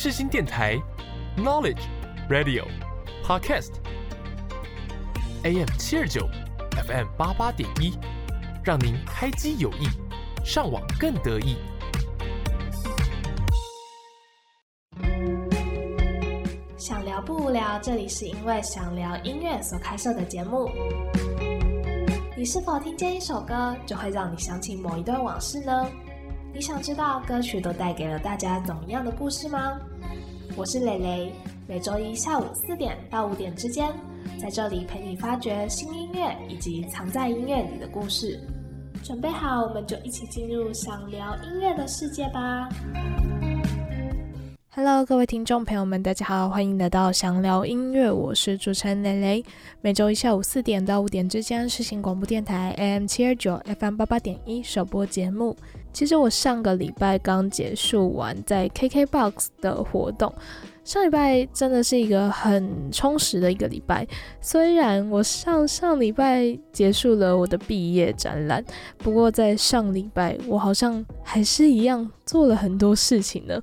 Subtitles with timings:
[0.00, 0.80] 世新电台
[1.36, 1.82] ，Knowledge
[2.30, 2.64] Radio
[3.24, 4.86] Podcast，AM
[5.76, 6.24] 七二九
[6.86, 7.98] ，FM 八八点一，
[8.62, 9.88] 让您开机有益，
[10.44, 11.56] 上网更得意。
[16.76, 20.70] 想聊不无聊，这里是因为想聊音乐所开设的节目。
[22.36, 25.90] 你是否听见一首歌，就会让你想起某一段往事呢？
[26.52, 29.78] 你想知道歌曲都带给了大家怎么样的故事吗？
[30.56, 31.32] 我是蕾蕾，
[31.68, 33.88] 每周一下午四点到五点之间，
[34.40, 38.40] 在这里陪你发掘新音乐以及藏在音乐里的故事。
[39.04, 42.68] 准备好，我们就一起进入想聊音乐的世界吧。
[44.80, 49.44] Hello，各位听众朋友们，大家好，欢迎来到想聊音乐，我是主持人蕾蕾。
[49.80, 55.56] 每周一下午四点到五点之间，是新广播电台 AM 七二九 FM 八八点一首播节目。
[55.92, 60.32] 其实我上个礼拜刚结束完在 KKBOX 的活动。
[60.88, 64.08] 上礼拜真的是一个很充实的一个礼拜，
[64.40, 68.64] 虽然我上上礼拜结束了我的毕业展览，
[68.96, 73.60] 不过在上礼拜我好像还是一样做了很多事情呢。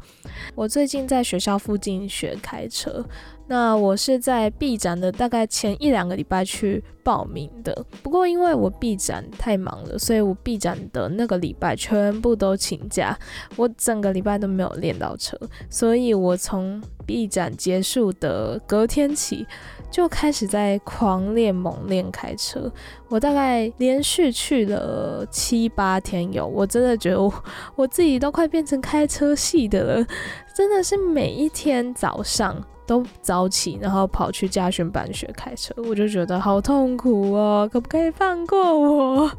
[0.53, 3.03] 我最近在学校附近学开车。
[3.47, 13.15] 那我是在 B 展的大概前一两个礼拜去报名的，不过因为我 B 展太忙了，所以我 B 展的那个礼拜全部都请假，
[13.55, 15.37] 我整个礼拜都没有练到车，
[15.69, 19.45] 所以我从 B 展结束的隔天起
[19.91, 22.71] 就开始在狂练猛练开车，
[23.09, 27.31] 我大概连续去了七八天有，我真的觉得我
[27.75, 30.07] 我自己都快变成开车系的了，
[30.55, 32.59] 真的是每一天早上。
[32.85, 39.31] 都早起，然后跑去嘉训班学开车，我就觉得好痛苦哦，可不可以放过我？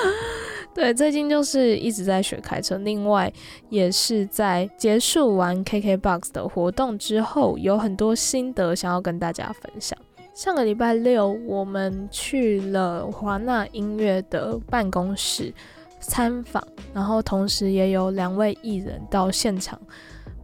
[0.74, 3.32] 对，最近就是一直在学开车，另外
[3.70, 9.98] 也是在结束完 KKBOX 的活动之后，有很多心得想要跟大家分享。
[10.34, 15.50] 上个礼拜六，我们去了华纳音乐的办公室
[15.98, 19.80] 参访，然后同时也有两位艺人到现场。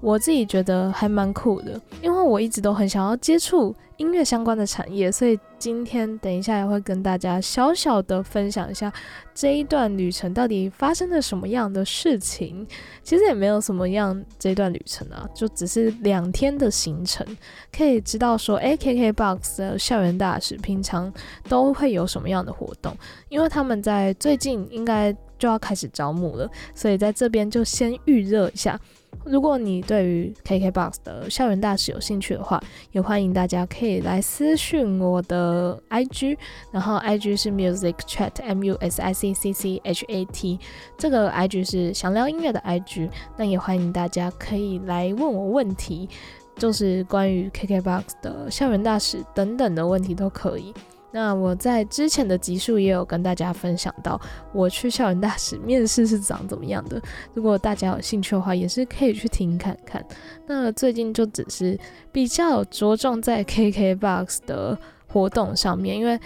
[0.02, 8.92] 我自己觉得还蛮酷的，因为我一直都很想要接触音乐相关的产业，所以今天等一下也会跟大家小小的分享一下
[9.32, 12.66] 这一段旅程到底发生了什么样的事情。
[13.04, 17.24] 其实也没有什么样这段旅程啊，就只是两天的行程，
[17.70, 21.12] 可以知道说，哎，KKBOX 的校园大使平常
[21.48, 22.92] 都会有什么样的活动，
[23.28, 28.76] 因为他们在最近应该就要开始招募了，所以在这边就先预热一下。
[29.24, 36.36] 如果你对于 KKBOX 的校园大使有兴趣的话，也欢迎大家可以来私讯我的 IG，
[36.72, 40.58] 然后 IG 是 Music Chat M U S I C C C H A T，
[40.98, 46.08] 这个 IG 是想聊音乐的 IG，那也欢迎大家可以来问我问题，
[46.56, 50.74] 就是关于 KKBOX 的校园大使等等的问题都可以。
[51.12, 54.20] 那我在之前的集数也有跟大家分享到，
[54.52, 57.00] 我去校园大使面试是长怎么样的。
[57.34, 60.04] 如果大家有兴趣的话，也是可以去听看看。
[60.46, 61.78] 那最近就只是
[62.10, 66.18] 比较着重在 KKBOX 的活动上面，因为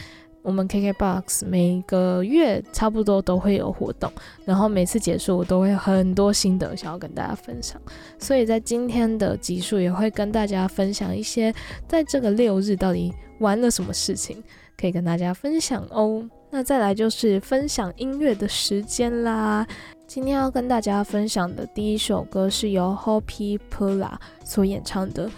[0.43, 4.09] 我们 KKBOX 每个月差不多都会有活动，
[4.45, 7.83] 然后每次结束我都会很多心得想要跟大家分享，
[8.21, 11.53] 所以在今天的集数也会跟大家分享一些
[11.89, 14.41] 在这个六日到底玩了什么事情。
[14.79, 16.29] 可以跟大家分享哦。
[16.51, 19.67] 那再来就是分享音乐的时间啦。
[20.07, 24.15] 今天要跟大家分享的第一首歌是由 Hoppy Pula
[24.45, 25.29] 所演唱的《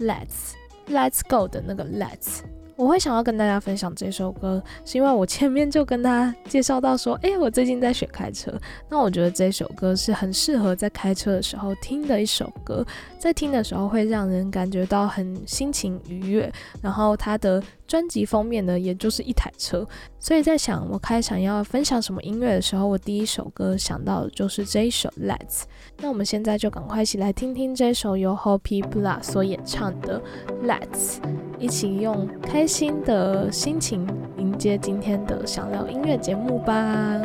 [0.00, 0.54] Let's
[0.88, 2.40] Let's Go》的那个 Let's。
[2.74, 8.52] 我会想要跟大家分享这首歌，是因为我前面就跟大家介绍到说，哎，我最近在学开车。
[8.90, 12.84] 那我觉得这首歌是很适合在开车的时候听的一首歌，
[13.18, 16.52] 在听的时候会让人感觉到很心情愉悦。
[16.82, 19.86] 然后它的专辑封面呢，也就是一台车。
[20.18, 25.62] 所以在想我开场要分享什么音乐的时候，我第一首歌想到的就是这一首 Let's。
[25.98, 30.20] 那我们现在就赶快一起来听听这首由 Hoppy Bla 所演唱的
[30.64, 31.18] Let's。
[31.58, 34.06] 一起用开心的心情
[34.36, 37.18] 迎接今天的想聊音乐节目吧。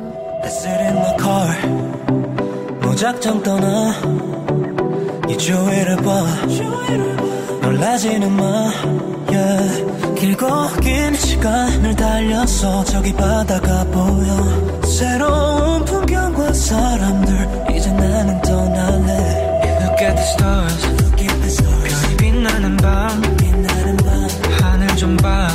[9.33, 10.48] 예, 길고
[10.81, 14.81] 긴 시간을 달려서 저기 바다가 보여.
[14.86, 19.51] 새로운 풍경과 사람들 이제 나는 떠날래.
[19.81, 22.07] Look at the stars, Look at the stars.
[22.07, 24.28] 별이 빛나는 밤, 빛나는 밤.
[24.62, 25.48] 하늘 좀봐.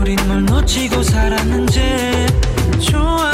[0.00, 1.80] 우린 뭘 놓치고 살았는지.
[2.90, 3.29] 좋아.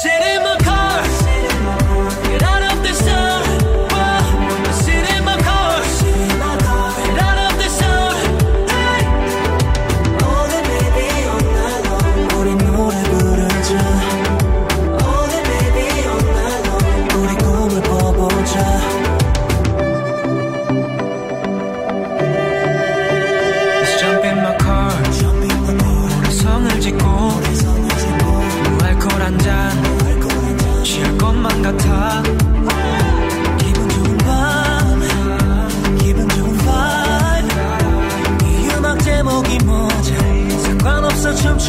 [0.00, 0.41] City.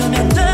[0.01, 0.52] 歌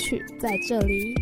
[0.00, 1.14] 曲在这里。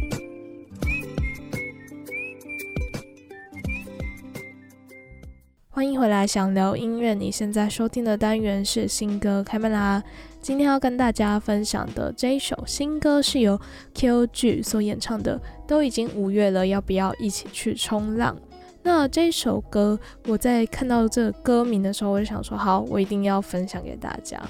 [5.68, 7.12] 欢迎回来，想聊音乐。
[7.12, 10.02] 你现在收听的单元是新歌开麦啦。
[10.40, 13.60] 今天要跟大家分享的这一首新歌是由
[13.94, 15.40] Q.G 所演唱的。
[15.66, 18.36] 都已经五月了，要不要一起去冲浪？
[18.82, 24.40] 那这首歌，我在看到这个歌名的时候，我就想说，好，我一定要分享给大家。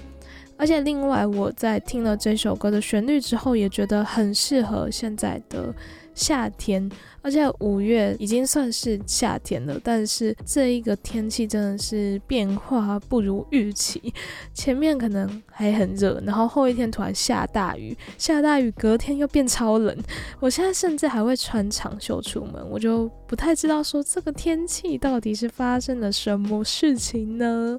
[0.58, 5.72] 而且另外，我在听了这首歌的旋律之后，也觉得很适合现在的
[6.14, 6.90] 夏天。
[7.20, 14.12] 而且五月已经算是夏天了，但是这一个天气真的是变化不如预期。
[14.54, 19.94] 前面可能还很热，然后后一天突然下大雨，下大雨隔天又变超冷。
[20.40, 27.78] 我现在甚至还会穿长袖出门，我就不太知道说这个天气到底是发生了什么事情呢？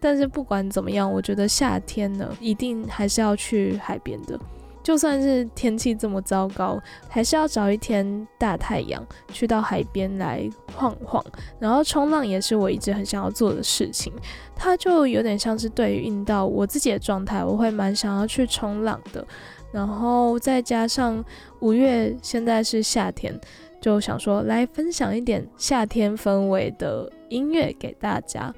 [0.00, 4.38] 但是不管怎么样，我觉得夏天呢，一定还是要去海边的。
[4.82, 11.20] 就算是天气这么糟糕，还是要找一天大太阳，去到海边来晃晃。
[11.58, 14.12] 然后冲浪也是我一直很想要做的事情。
[14.54, 19.26] 它就有点像是对应到我自己的状态，我会蛮想要去冲浪的。
[19.72, 21.22] 然后再加上
[21.58, 23.36] 五月现在是夏天，
[23.80, 28.54] 就想说来分享一点夏天氛围的音乐给大家。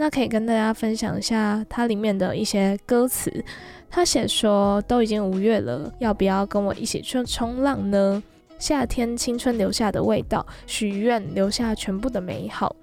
[0.00, 3.44] 那可以跟大家分享一下它里面的一些歌词。
[3.90, 8.22] 他写说：“都已经五月了，要不要跟我一起去冲浪呢？
[8.58, 12.74] 夏天青春留下的味道，许愿留下全部的美好。”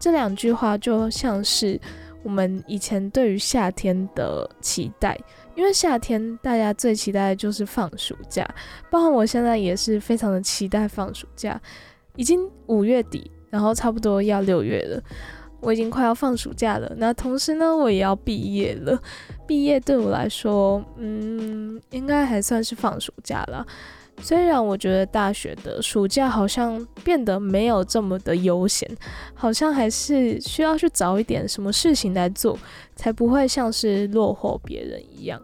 [0.00, 1.80] 这两句话就像是
[2.22, 5.16] 我们以前对于夏天的期待，
[5.54, 8.44] 因为夏天大家最期待的就是放暑假，
[8.90, 11.60] 包括我现在也是非常的期待放暑假。
[12.16, 15.02] 已经五月底，然后差不多要六月了。
[15.64, 19.00] 我已经快要放暑假了，那同时呢，我也要毕业了。
[19.46, 23.66] 毕业对我来说，嗯，应该还算是放暑假了。
[24.20, 28.88] 虽然我觉得大学的暑假好像变得没有这么的悠闲，
[29.34, 32.56] 好像还是需要去找一点什么事情来做，
[32.94, 35.40] 才不会像是落后别人一样。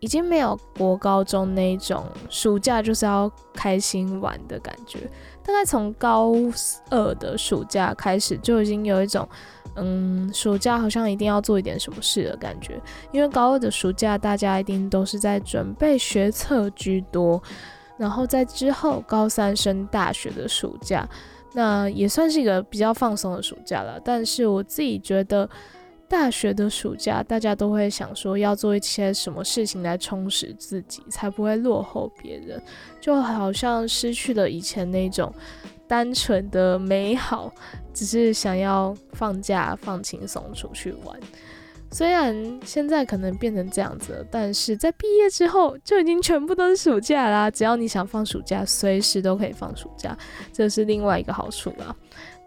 [0.00, 5.00] 已经没有国高中那种暑假就是要开心玩的感觉。
[5.42, 6.32] 大概从高
[6.90, 9.28] 二的暑假开始，就已经有一种。
[9.76, 12.80] 嗯，暑假好像一定要做一点什么事的感觉，
[13.12, 17.42] 因为高二的暑假大家一定都是在准备学测居多，
[17.98, 21.08] 然后在之后高三升大学的暑假，
[21.52, 24.00] 那也算是一个比较放松的暑假了。
[24.04, 25.48] 但是我自己觉得，
[26.08, 32.62] 大学的暑假大家都会想说要做一些什么事情来充实自己，才不会落后别人，
[33.00, 35.32] 就好像失去了以前那种。
[35.88, 37.52] 单纯的美好，
[37.92, 41.18] 只是想要放假放轻松出去玩。
[41.92, 47.48] 虽然现在可能变成这样子，但是在毕业之后就已经全部都是暑假啦。
[47.48, 50.16] 只要你想放暑假，随时都可以放暑假，
[50.52, 51.94] 这是另外一个好处啦。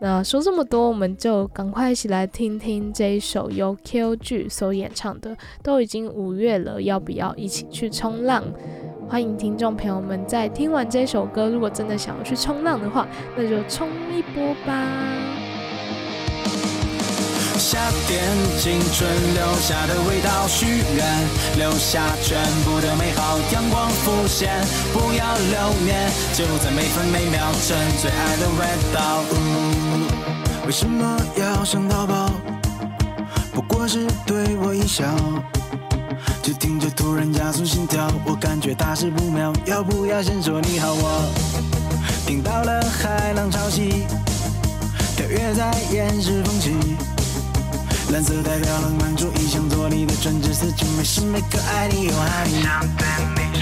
[0.02, 5.36] 那说这么多，我们就赶快一起来听听这一首由 K.O.G 所演唱的。
[5.62, 8.42] 都已经五月了，要不要一起去冲浪？
[9.10, 14.88] 欢迎听众朋友们在听完这首歌，如果真的想要去冲浪的话，那就冲一波吧。
[17.58, 17.78] 夏
[18.08, 18.24] 天，
[18.58, 20.66] 青春留下的味道，许
[20.96, 21.06] 愿
[21.58, 24.50] 留下全部的美好，阳光浮现，
[24.94, 28.66] 不要留念，就在每分每秒，趁最爱的味
[28.96, 29.89] 道。
[30.70, 32.30] 为什么要想逃跑？
[33.52, 35.04] 不过是对我一笑，
[36.44, 40.94] 就听着突然加速心跳，我感觉大事不妙，要不要先说你好？
[40.94, 41.28] 我
[42.28, 44.04] 听到了海浪潮汐，
[45.18, 46.76] 跳跃在岩石缝隙。
[48.12, 53.59] 蓝色代表浪漫主义，想做你的专职司机，每时每刻爱你又爱你。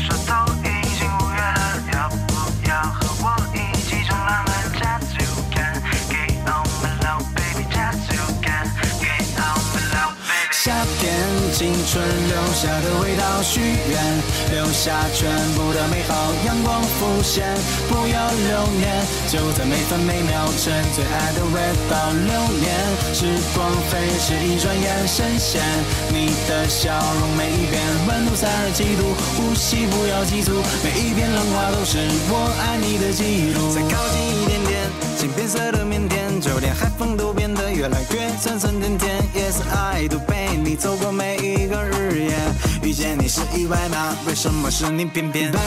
[11.58, 13.98] 青春留下的味道，许愿
[14.54, 16.14] 留下全部的美好，
[16.46, 17.44] 阳光浮现，
[17.90, 21.60] 不要留念，就在每分每秒，趁最爱的味
[21.90, 22.30] 道流
[22.62, 22.78] 年。
[23.12, 25.60] 时光飞逝，一转眼深陷。
[26.14, 31.98] 你的笑容每一遍温度三十七度，呼吸不要急促，每一片浪花都是
[32.30, 33.74] 我爱你的记录。
[33.74, 34.78] 再靠近一点点，
[35.18, 36.17] 金变色的腼腆，
[36.58, 39.22] 就连海风都变得越来越酸酸甜甜。
[39.36, 42.36] Yes I do，陪你走过每一个日夜，
[42.82, 44.18] 遇见你是意外吗？
[44.26, 45.52] 为什么是你偏偏？
[45.52, 45.60] 拜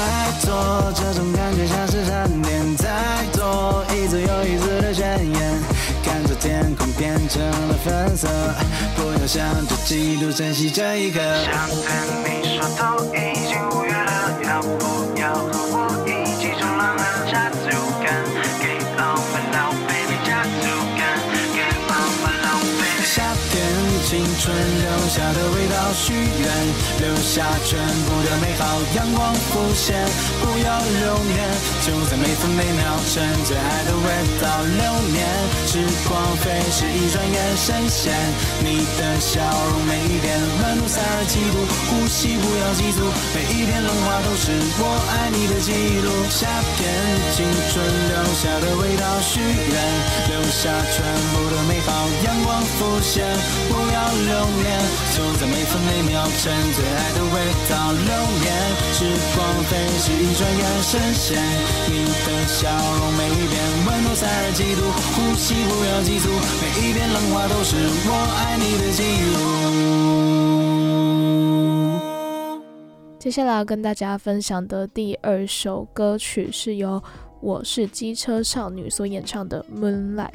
[0.43, 5.63] 托，这种感觉像是闪电，太多一次又一次的宣言，
[6.03, 8.27] 看着天空变成了粉色，
[8.97, 11.21] 不要想着嫉妒，珍惜这一刻。
[11.21, 11.69] 想
[12.25, 15.60] 对你说，都已经五月了，要不要
[24.11, 26.49] 天，春留下的味道，许愿
[26.99, 27.77] 留下全
[28.09, 28.65] 部的美好，
[28.97, 29.93] 阳光浮现，
[30.41, 31.45] 不要留念，
[31.85, 34.09] 就在每分每秒，趁最爱的味
[34.41, 34.81] 道流
[35.13, 35.29] 年。
[35.69, 35.77] 时
[36.09, 38.17] 光飞逝，一转眼深陷。
[38.65, 41.61] 你的笑容每一遍温度三十几度，
[41.93, 43.05] 呼吸不要急促，
[43.37, 46.09] 每一片浪花都是我爱你的记录。
[46.33, 46.49] 夏
[46.81, 46.89] 天，
[47.37, 49.77] 青春留下的味道，许愿
[50.33, 53.23] 留下全部的美好，阳光浮现，
[53.69, 54.01] 不要
[54.31, 54.79] 留念，
[55.11, 57.35] 就在每分每秒，趁最爱的味
[57.69, 58.07] 道流
[58.39, 58.47] 年。
[58.95, 59.03] 时
[59.35, 61.37] 光飞逝，一转眼深陷。
[61.91, 66.31] 你的笑容每一遍温度三十几度，呼吸不要急促，
[66.63, 67.75] 每一片浪花都是
[68.07, 69.39] 我爱你的记录。
[73.19, 77.03] 接下来要跟大家分享的第二首歌曲是由
[77.41, 80.31] 我是机车少女所演唱的《Moonlight》。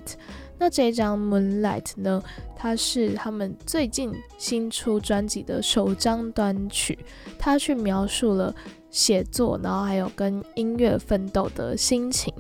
[0.57, 2.23] 那这一张《Moonlight》呢，
[2.55, 6.97] 它是他们最近新出专辑的首张单曲，
[7.37, 8.55] 它去描述了
[8.89, 12.33] 写作，然后还有跟音乐奋斗的心情。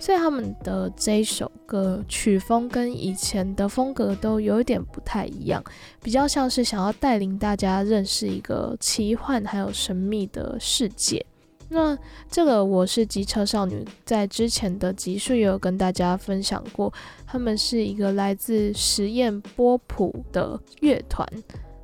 [0.00, 5.62] 所以他们的这一首歌曲风跟以前的风格都有一点不太一样，
[6.02, 11.24] 比较像是想要带领大家认识一个奇幻还有神秘的世界。
[11.74, 11.96] 那
[12.30, 16.92] 这个我是机车少女，在之前的集数也有跟大家分享过，
[17.26, 21.26] 他们是一个来自实验波普的乐团。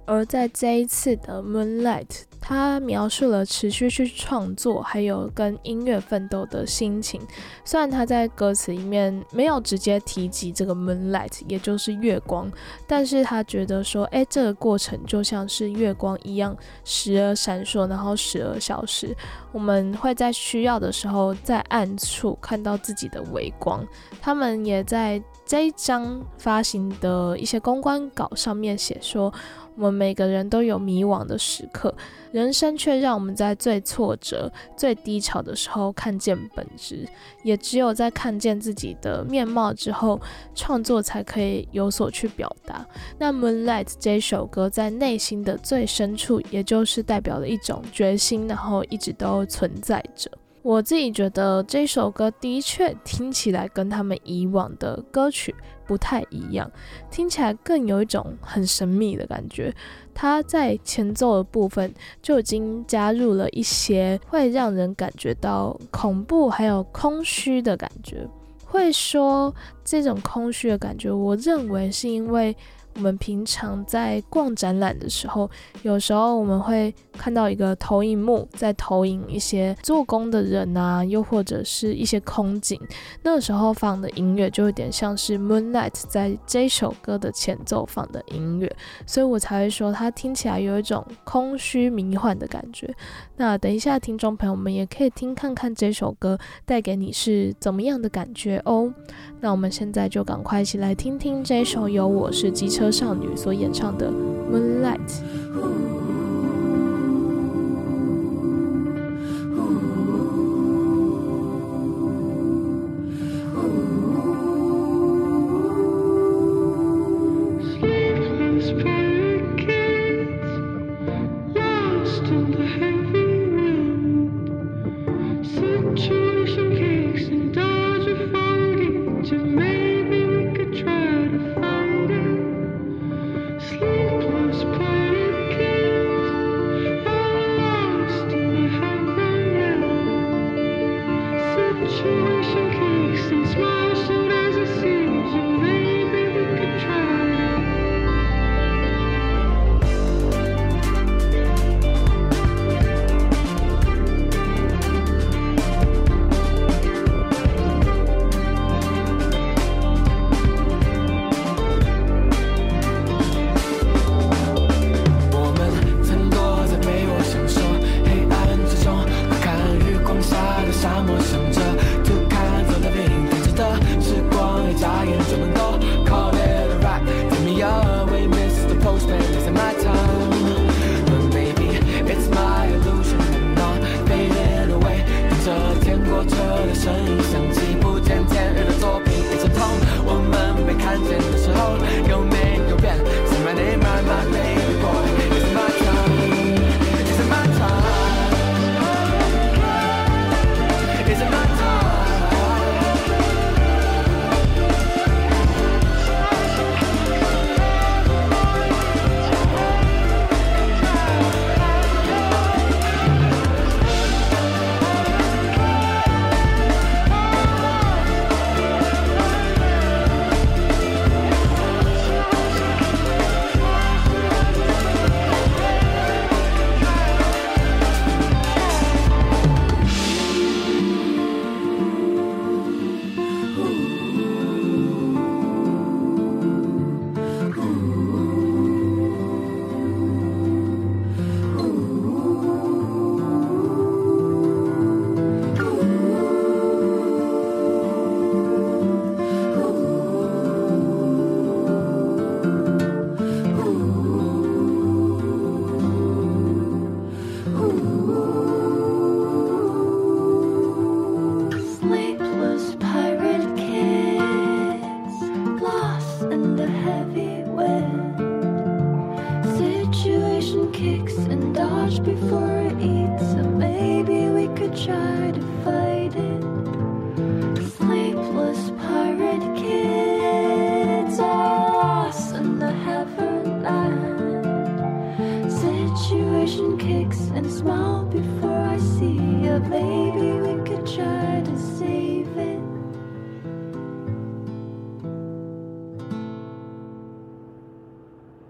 [0.09, 7.21] 而在这一次的 Moonlight，它描述了持续去创作，还有跟音乐奋斗的心情。
[7.63, 12.51] 虽然他在歌词里面没有直接提及这个 Moonlight，也就是月光，
[12.87, 19.15] 但是他觉得说，哎，这个过程就像是月光一样，时而闪烁，然后时而消失。
[19.53, 23.87] 我们会在需要的时候，在暗处看到自己的微光。
[24.23, 29.31] 他们也在这一张发行的一些公关稿上面写说。
[29.79, 31.95] 我们每个人都有迷惘的时刻，
[32.33, 37.09] 人生却让我们在最挫折、最低潮的时候看见本质。
[37.45, 40.21] 也只有在看见自己的面貌之后，
[40.53, 42.85] 创作才可以有所去表达。
[43.19, 50.29] 那《Moonlight》这首歌在内心的最深处，也就是代表了一种决心，然后一直都存在着。
[50.61, 55.55] 我自己觉得这首歌的确听起来跟他们以往的歌曲
[55.89, 56.71] 不太一样，
[57.11, 59.75] 听起来更有一种很神秘的感觉。
[60.15, 68.29] 它在前奏的部分就已经加入了一些会让人感觉到恐怖还有空虚的感觉。
[68.67, 72.55] 会说这种空虚的感觉，我认为是因为
[72.99, 75.49] 我们平常在逛展览的时候，
[75.83, 82.77] 有时候我们会看到一个投影幕，在投影一些做工的人啊，又或者是一些空景。
[83.23, 88.77] 那时候放的音乐就有点像是《Moonlight》在这首歌的前奏放的音乐，
[89.07, 92.93] 所以我才会说它听起来有一种空虚迷幻的感觉。
[93.37, 96.37] 那等一下，听众朋友们也可以听看看这首歌
[96.67, 98.93] 带给你是怎么样的感觉哦。
[99.41, 104.11] 那我们现在就赶快一起来听听这首由我是机车少女所演唱的
[104.53, 104.99] 《Moonlight》。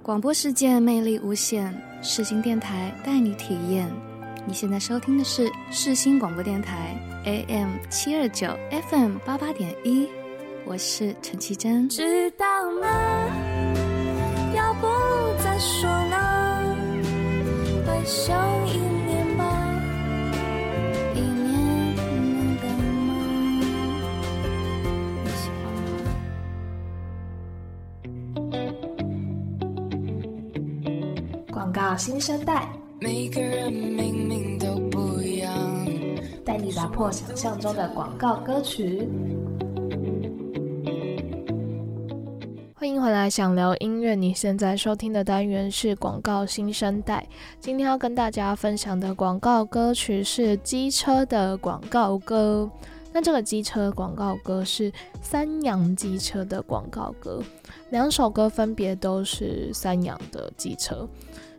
[0.03, 3.87] 广播世界魅力无限，世新电台带你体验。
[4.47, 8.49] 你现在收听的是世新广播电台 AM 七二九
[8.91, 10.09] FM 八八点一，
[10.65, 11.89] 我是陈绮贞。
[11.89, 12.47] 知道
[12.81, 13.48] 吗？
[31.53, 32.67] 广告新生代，
[32.99, 35.53] 每个人明明都不一样，
[36.47, 39.07] 带你打破想象中的广告歌曲。
[42.81, 44.15] 欢迎回来，想聊音乐。
[44.15, 47.27] 你现在收听的单元是广告新生代。
[47.59, 52.71] 今天要跟大家分享的广告歌曲是机车的广告歌。
[53.13, 57.43] 那这个机车广告歌是三洋机车的广告歌，
[57.91, 61.09] 两首歌分别都是三洋的机车。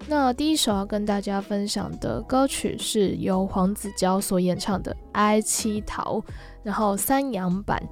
[0.08, 6.19] 那第一首要跟大家分享的歌曲是由黄子佼所演唱的《哀七桃》，
[6.63, 7.84] 然后三洋版。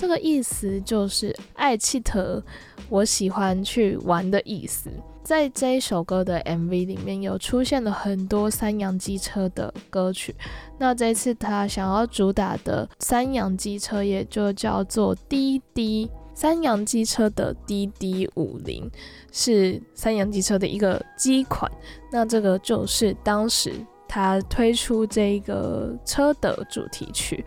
[0.00, 2.42] 这个意思就是爱气特，
[2.88, 4.88] 我喜欢去玩的意思。
[5.22, 10.34] 在这一首歌的 MV 里面有出现了很多三洋机车的歌曲，
[10.78, 16.10] 那这次他想要主打的三洋机车也就叫做滴滴。
[16.32, 18.90] 三洋机车的滴滴五零
[19.30, 21.70] 是三洋机车的一个机款，
[22.10, 23.74] 那这个就是当时
[24.08, 27.44] 他推出这个车的主题曲。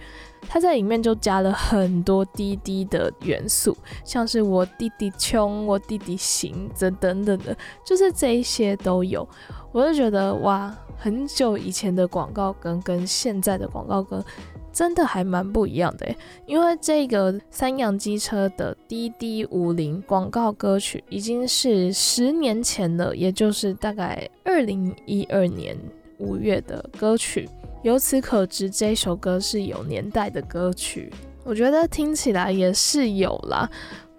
[0.54, 9.28] 它在里面就加了很多滴滴的元素，像是我弟弟穷，我弟弟行，这等等的，就是这一些都有。
[9.72, 14.24] 我就觉得哇，很久以前的广告歌跟现在的广告歌
[14.72, 16.08] 真的还蛮不一样的
[16.46, 25.76] 因为这个三洋机车的滴滴五零广告歌曲已经是十年前了，也就是大概二零一二年
[26.20, 27.50] 五月的歌曲。
[27.84, 31.12] 由此可知，这首歌是有年代的歌曲。
[31.44, 33.70] 我觉得听起来也是有啦，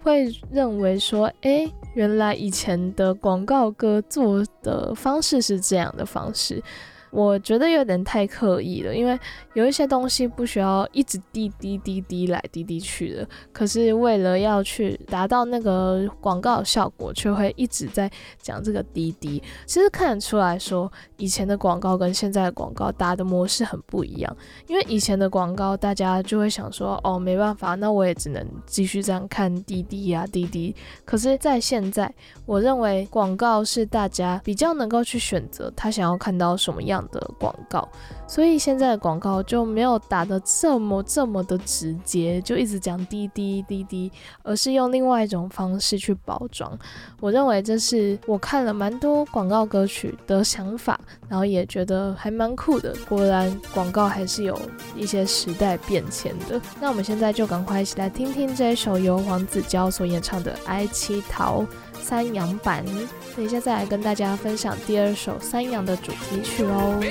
[0.03, 6.61] 会认为说，诶，原来以前的广告歌做的方式是这样的方式。
[7.09, 9.17] 我觉得有点太刻意了，因为
[9.55, 19.41] 有一些东西不需要一直滴滴滴滴来滴滴去的，可是为了要去达到那个广告效果，却会一直在讲这个滴滴。
[19.65, 24.37] 其实看得出来说，以前的广告跟现在的广告打的模式很不一样。
[24.67, 30.75] 因为以前的广告，大家就会想说，哦，没办法，那我也只能继续这样看滴滴呀滴滴。
[31.05, 32.13] 可是，在现在，
[32.45, 37.05] 我认为广告是大家比较能够去选择他想要看到什么样。
[37.11, 37.87] 的广告，
[38.27, 44.11] 所以现在的广告就没有打的这么这么的直接，就一直讲滴滴滴滴，
[44.43, 46.77] 而是用另外一种方式去包装。
[47.21, 52.95] 我认为这是我看了蛮多广告歌曲的想法，然后也觉得还蛮酷的。
[53.07, 54.59] 果然广告还是有
[54.95, 56.59] 一些时代变迁的。
[56.81, 61.61] 那我们现在就赶快一起来听听这一首由黄子佼所演唱的《爱乞讨》。
[62.07, 62.85] 三羊版，
[63.35, 67.01] 等一下再来跟大家分享第二首三羊的主题曲哦。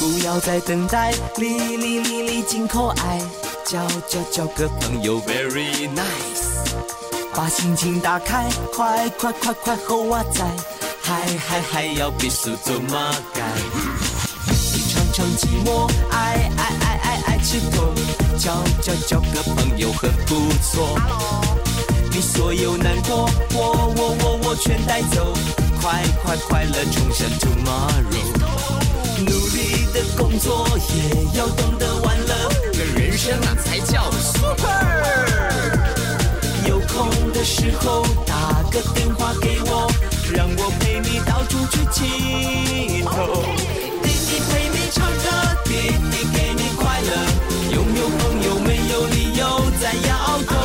[0.00, 3.20] 不要再等待，哩哩哩哩真可爱，
[3.64, 7.03] 交交交个朋友，very nice。
[7.36, 10.44] 把心情打开，快快快快和我在，
[11.02, 13.42] 嗨嗨嗨，要比速走马改。
[14.46, 17.92] 你尝尝寂寞，爱爱爱爱爱吃透，
[18.38, 20.96] 交交交个朋友很不错。
[22.12, 25.34] 你所有难过，我我我我全带走，
[25.82, 28.44] 快快快乐冲向 tomorrow。
[29.18, 32.34] 努力的工作也要懂得玩乐，
[32.72, 34.93] 这人生啊才叫 super。
[36.94, 39.90] 痛的时候打个电话给我，
[40.32, 43.42] 让我陪你到处去乞头。
[44.00, 45.24] 弟弟陪你唱歌，
[45.64, 45.70] 弟
[46.12, 47.10] 弟给你快乐，
[47.74, 49.42] 拥有朋友没有理由
[49.80, 50.63] 再摇头。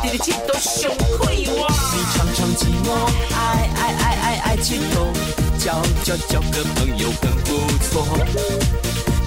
[0.00, 1.68] 胖，我滴滴滴气都上开哇。
[1.92, 2.88] 你常常寂寞，
[3.34, 5.12] 爱爱爱爱爱情头，
[5.58, 7.48] 交交交个朋友很不
[7.84, 7.92] 错。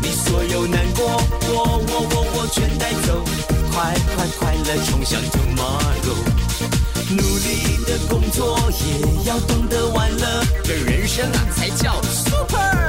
[0.02, 3.24] 你所有难过，我我我我全带走，
[3.72, 6.18] 快快快乐冲向 tomorrow。
[7.10, 12.83] 努力的工作也要懂得玩乐，这人生啊才叫 super。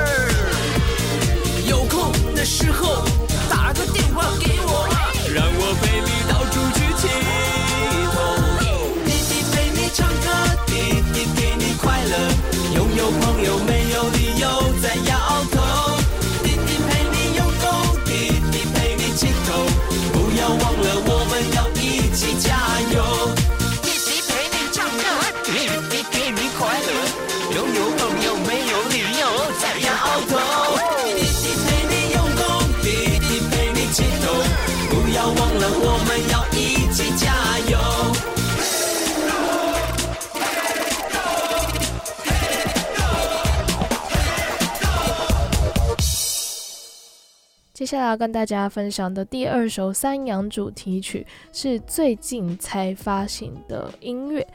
[47.85, 54.47] 接下来要跟大家分享的第二首三阳主题曲是最近才发行的音乐，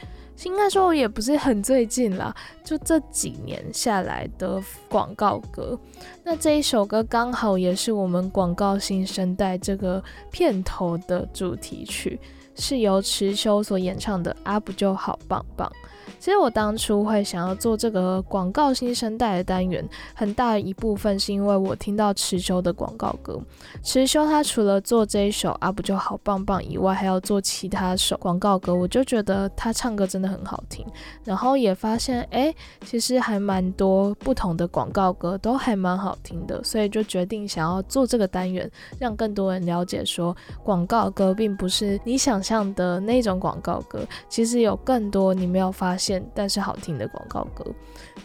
[0.45, 5.79] 应该说也不是很最近啦，就这几年下来的广告歌。
[6.23, 12.19] 那这一首歌刚好也是我们广告新生代这个片头的主题曲，
[12.55, 15.71] 是由池修所演唱的《阿不就好棒棒》。
[16.17, 23.39] 其实我当初会想要做这个广告新生代的单元，很大一部分是因为我听到池修的广告歌。
[23.83, 30.85] 池修他除了做这一首啊不就好棒棒以外，还要做其他首广告歌，我就觉得他唱歌真的很好听。
[31.23, 32.53] 然后也发现，哎，
[32.85, 38.69] 其实还蛮多不同的广告歌都还蛮好听的，所以就决定想要做这个单元，
[38.99, 46.25] 让更多人了解说广告歌并不是你想象的那种广告歌，其实有更多你没有发现。
[46.33, 47.65] 但是好听的广告歌，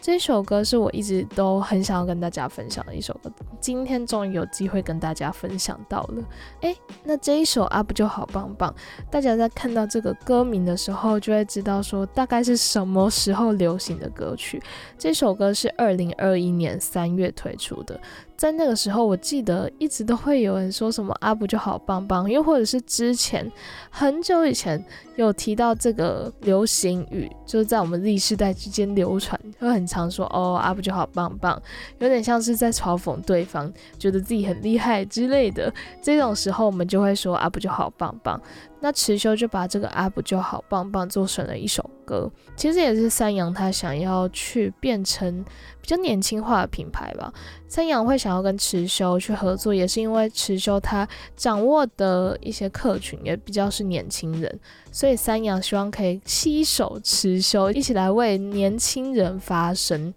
[0.01, 6.23] 这首歌是我一直都很想要跟大家分享的一首歌，今天终于有机会跟大家分享到了。
[6.61, 8.73] 诶，那这一首啊不就好棒棒？
[9.11, 14.63] 大家在看到这个歌名的时候，就会知道说大概是什么时候流行的歌曲。
[14.97, 18.01] 这首歌是二零二一年三月推出的。
[18.37, 23.51] 在那个时候，我记得一直都会有人说什么阿布就好棒棒，又或者是之前
[23.91, 24.85] 很久以前
[25.17, 31.61] 有提到这个流行语，就是在我们历世代之间流传，会很常说哦阿布就好棒棒，
[31.99, 35.73] 有点像是在嘲讽对方，觉得自己很厉害之类的。
[36.03, 38.41] 这种时候，我们就会说阿布就好棒棒。
[38.85, 45.43] 那池修就把这个阿不就好棒棒做成了一首歌，其实也是三阳他想要去变成
[45.81, 47.33] 比较年轻化的品牌吧。
[47.67, 54.61] 三阳会想要跟池修去合作，也是因为池修他掌握的一些客群也比较是年轻人，
[54.93, 60.13] 所以三阳希望可以携手池修一起来为年轻人发声。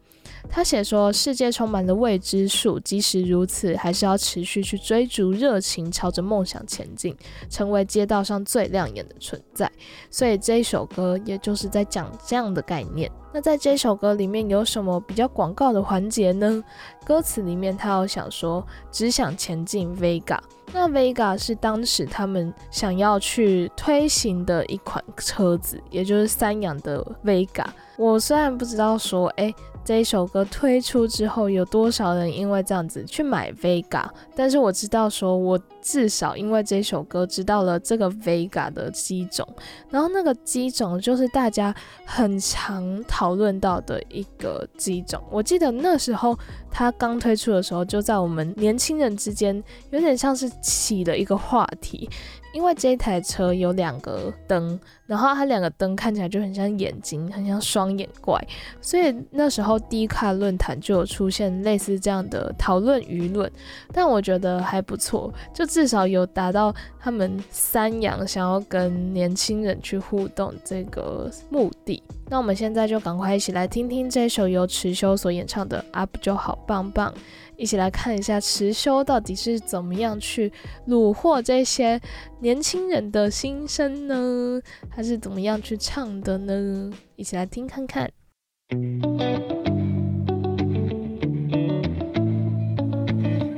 [0.49, 7.15] 他写说：“世界充满了未知数，即使如此，还是要持续去追逐热情，朝着梦想前进，
[7.49, 9.71] 成为街道上最亮眼的存在。”
[10.09, 13.11] 所以这一首歌也就是在讲这样的概念。
[13.31, 16.63] 那在这首歌里面有什么比较广告的环节呢？
[17.05, 20.39] 歌词里面他有想说：“只想前进，Vega。”
[20.73, 27.65] 那 Vega 是当时他们想要去推行的一款车子，也就是三洋的 Vega。
[27.97, 29.53] 我虽然不知道说，哎。
[29.87, 34.05] 这一首歌推出之后，有多少人因为这样子去买 Vega？
[34.35, 39.47] 但是我知道，说我至少因为这首歌知道了这个 Vega 的机种，
[39.89, 41.73] 然后那个机种就是大家
[42.03, 45.23] 很常讨论到的一个机种。
[45.31, 46.37] 我记得那时候
[46.69, 52.09] 它刚推出的时候，就在我们年轻人之间有点像是起了一个话题。
[52.57, 58.35] 因为这台车有两个灯，然后它两个灯看起来就很像眼睛，很像双眼怪，
[58.81, 63.49] 所以那时候低卡论坛就有出现类似这样的讨论舆论。
[63.93, 72.01] 但我觉得还不错，就至少有达到他们三阳想要跟年轻人去互动这个目的。
[72.29, 77.09] 那我们现在就赶快一起来听听这首由池修所演唱的《Up 就好棒棒》。
[77.55, 80.51] 一起来看一下池修到底是怎么样去
[80.87, 81.99] 虏获这些
[82.39, 84.61] 年轻人的心声呢？
[84.93, 86.91] 他是怎么样去唱的呢？
[87.15, 88.11] 一起来听看看。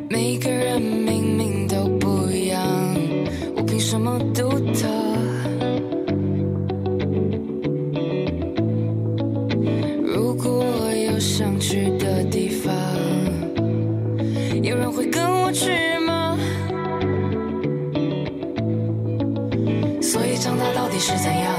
[0.09, 2.63] 每个人明明都不一样，
[3.55, 5.08] 我凭什么独特？
[11.39, 12.75] 想去的地方。
[14.61, 16.37] 有人会跟我去吗？
[20.01, 21.55] 所以长大到底是怎样？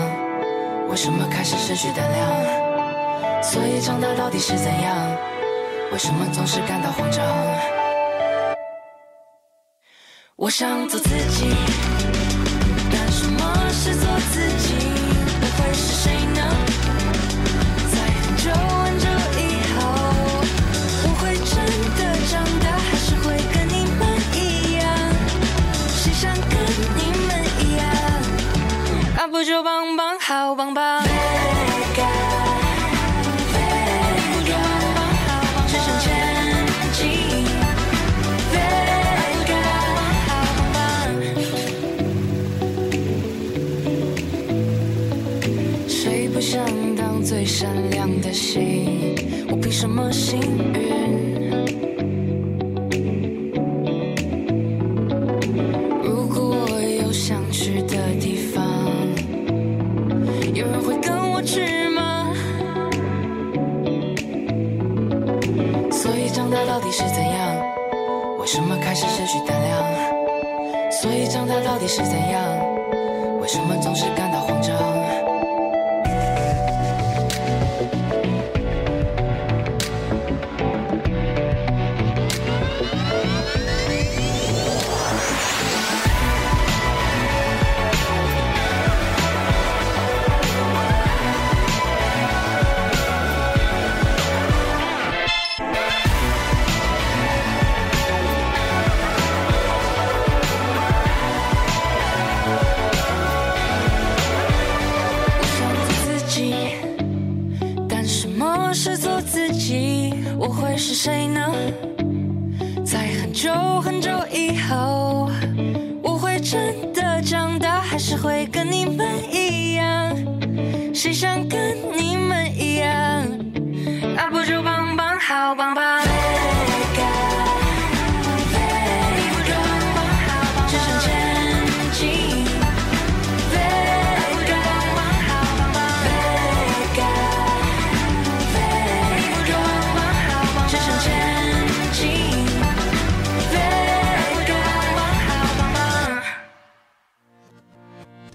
[0.91, 3.43] 为什么开始失去胆量？
[3.43, 5.17] 所以长大到底是怎样？
[5.93, 7.25] 为什么总是感到慌张？
[10.37, 11.47] 我想做自己，
[12.93, 14.75] 但什么是做自己？
[15.41, 16.13] 我会是谁
[29.41, 31.03] 不就棒棒好棒棒，
[45.89, 46.63] 谁不想
[46.95, 49.17] 当最闪亮的星？
[49.51, 50.39] 我凭什么幸
[50.75, 50.80] 运？
[66.51, 67.57] 长大到底是怎样？
[68.41, 70.91] 为什么开始失去胆量？
[70.91, 72.43] 所以长大到底是怎样？
[73.41, 75.00] 为什么总是感到慌张？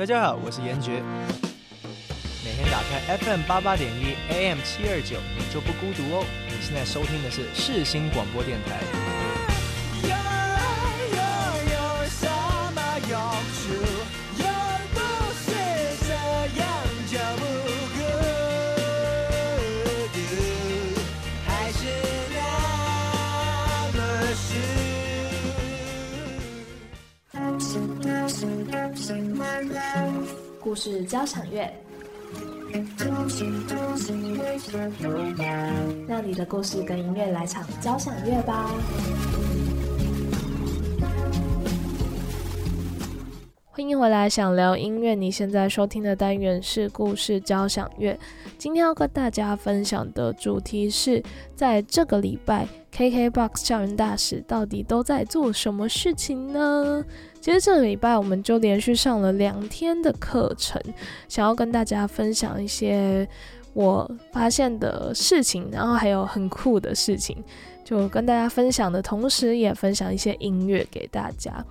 [0.06, 1.02] 大家好，我是严爵。
[2.44, 6.24] 每天打开 FM 八八点一 AM 七二九，你就不孤独哦。
[6.48, 9.15] 你现在收听的是世新广播电台。
[30.76, 31.74] 故事交响乐，
[36.06, 38.70] 让你的故事跟音乐来场交响乐吧。
[43.72, 45.16] 欢迎回来，想聊音乐。
[45.16, 48.20] 你现在收听的单元是故事交响乐。
[48.58, 51.24] 今天要跟大家分享的主题是，
[51.56, 57.06] 在这个礼拜，KKBOX 校园大使到底都在做什么事情呢？
[57.46, 60.82] 其实这个礼拜我们就连续上了两天的课程，
[61.30, 63.30] 想要跟大家分享一些
[63.74, 67.38] 我发现的事情，然后还有很酷的事情，
[67.84, 71.64] 就跟大家分享的同时，也分享一些音乐给大家。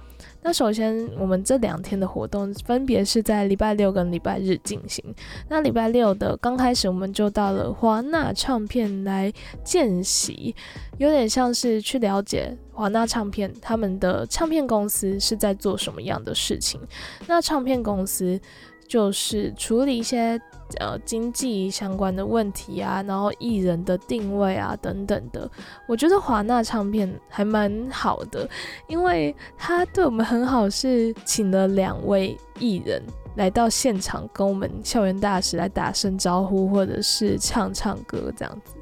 [0.46, 5.02] 那首先，我们这两天的活动分别是在礼拜六跟礼拜日进行。
[5.48, 9.32] 那礼拜六的刚开始，我们就到了华纳唱片来
[9.64, 10.54] 见习，
[10.98, 16.78] 有点像是去了解华纳唱片他们的唱片公司是在做什么样的事情。
[17.26, 18.38] 那唱片公司
[18.88, 20.40] 就是处理一些
[20.78, 25.50] 呃经济相关的问题啊，然后艺人的定位啊等等的。
[25.88, 28.48] 我觉得华纳唱片还蛮好的，
[28.86, 33.02] 因为他对我们很好，是请了两位艺人
[33.36, 38.74] 来到现场跟我们校园大使来打声招呼，或者是唱唱歌这样子。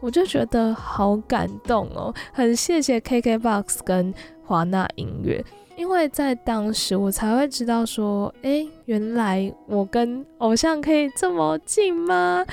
[0.00, 4.14] 我就觉得好感动哦，很谢谢 KKBOX 跟
[4.44, 5.44] 华纳音乐。
[5.76, 12.44] 因为在当时我才会知道说，诶，原来我跟偶像可以这么近吗？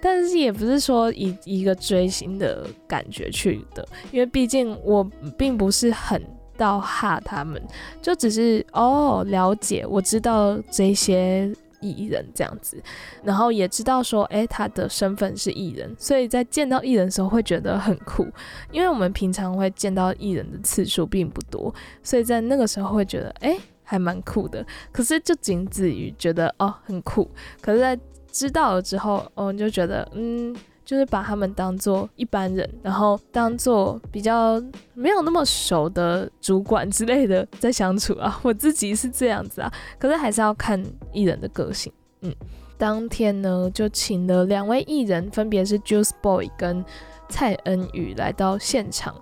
[0.00, 6.20] 但是也不是说以一个追星的感觉去的，因为毕竟我并不是很
[6.56, 7.62] 到哈他们，
[8.00, 12.82] 就只是哦了解，我知道这些艺人这样子，
[13.22, 18.26] 然后也知道说，诶，他的身份是艺人，所以在见到艺人的时候会觉得很酷，
[18.70, 24.64] 因为我们平常会见到艺人的次数并不多，所以在那个时候会觉得，诶，还蛮酷的。
[24.92, 27.98] 可是就仅止于觉得哦很酷，可是在
[28.30, 30.54] 知道了之后，哦你就觉得嗯。
[30.90, 34.60] 就是把他们当做一般人，然后当做比较
[34.92, 38.40] 没有那么熟的主管之类的在相处啊。
[38.42, 41.92] 我自己是这样子啊，可是还是要看艺人的个性。
[42.22, 42.34] 嗯，
[42.76, 46.84] 当天呢就请了两位艺人，分别是 Juice Boy 跟
[47.28, 49.14] 蔡恩宇来到现场。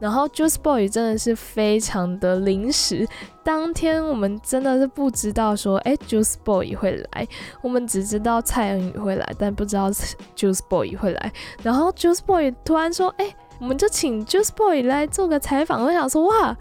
[0.00, 3.06] 然后 Juice Boy 真的是非常的临时，
[3.42, 7.26] 当天我们真的是不知道说，哎，Juice Boy 会来，
[7.62, 9.90] 我们只知道蔡恩宇会来，但不知道
[10.36, 11.32] Juice Boy 会来。
[11.62, 15.82] 然后 Juice Boy 突然说，哎，我们就请 Juice Boy 来做个采访。
[15.84, 16.56] 我想说，哇，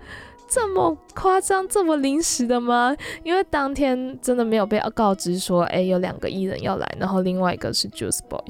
[0.48, 2.96] 这么夸张，这么临时的吗？
[3.24, 8.42] 因为当天真的没有被告知说，哎，有两个艺人要来，然后另外一个是 Juice Boy。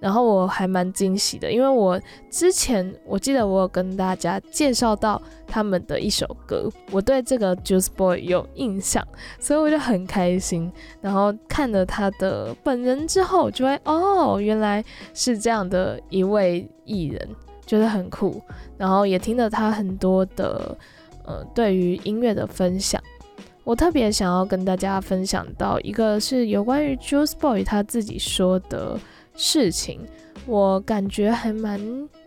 [0.00, 9.06] 然后我还蛮惊喜的，因为我之前我记得我有跟大家介绍到他们的一首歌，我对这个 Juice Boy 有印象，
[9.38, 10.72] 所以我就很开心。
[11.02, 14.82] 然后看了他的本人之后，就会哦，原来
[15.12, 17.28] 是这样的一位艺人，
[17.66, 18.40] 觉得很酷，
[18.78, 20.76] 然后也听了他很多的
[21.24, 23.00] 呃对于音乐的分享。
[23.62, 28.98] 我特别想要跟大家分享到一个是有关于 Juice Boy 他自己说的
[29.34, 30.00] 事情，
[30.46, 31.80] 我感觉还蛮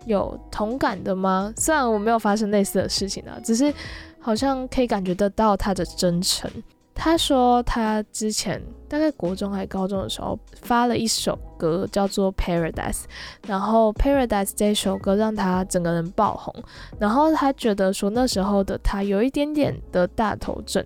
[0.06, 1.54] 有同感的吗？
[1.58, 3.74] 虽然我没有发生类似的事情啊，只是
[4.20, 6.50] 好像可以感觉得到他的真诚。
[6.96, 13.02] 他说他之前大概国中还高中的时候发了一首歌叫做《Paradise》，
[13.48, 16.54] 然后《Paradise》这首歌让他整个人爆红，
[17.00, 20.86] 然后他觉得说那时候的他有一点点的大头症。